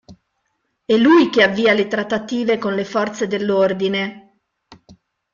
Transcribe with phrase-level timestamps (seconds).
[0.83, 4.39] È lui che avvia le trattative con le forze dell'ordine.